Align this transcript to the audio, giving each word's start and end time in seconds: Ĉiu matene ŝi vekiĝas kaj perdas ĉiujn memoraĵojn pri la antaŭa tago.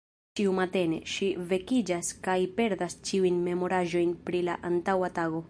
Ĉiu 0.37 0.53
matene 0.59 0.97
ŝi 1.15 1.27
vekiĝas 1.51 2.09
kaj 2.29 2.37
perdas 2.61 2.97
ĉiujn 3.11 3.39
memoraĵojn 3.51 4.17
pri 4.31 4.43
la 4.51 4.59
antaŭa 4.73 5.15
tago. 5.21 5.39